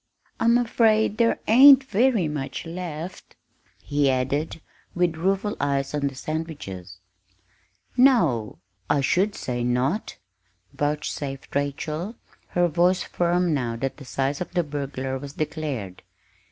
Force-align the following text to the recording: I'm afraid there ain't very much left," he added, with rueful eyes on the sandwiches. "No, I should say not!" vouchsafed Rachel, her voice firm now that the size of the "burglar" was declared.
I'm 0.39 0.57
afraid 0.57 1.19
there 1.19 1.37
ain't 1.47 1.83
very 1.83 2.27
much 2.27 2.65
left," 2.65 3.35
he 3.83 4.09
added, 4.09 4.59
with 4.95 5.15
rueful 5.15 5.55
eyes 5.59 5.93
on 5.93 6.07
the 6.07 6.15
sandwiches. 6.15 6.97
"No, 7.95 8.57
I 8.89 9.01
should 9.01 9.35
say 9.35 9.63
not!" 9.63 10.17
vouchsafed 10.73 11.53
Rachel, 11.55 12.15
her 12.47 12.67
voice 12.67 13.03
firm 13.03 13.53
now 13.53 13.75
that 13.75 13.97
the 13.97 14.05
size 14.05 14.41
of 14.41 14.51
the 14.53 14.63
"burglar" 14.63 15.19
was 15.19 15.33
declared. 15.33 16.01